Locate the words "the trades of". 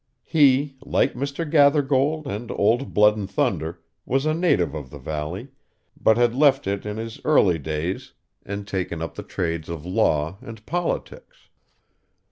9.13-9.85